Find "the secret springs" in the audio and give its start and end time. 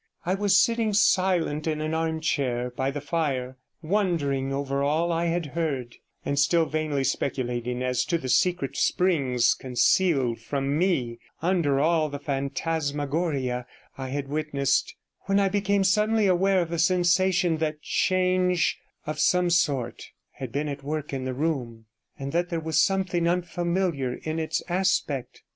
8.17-9.53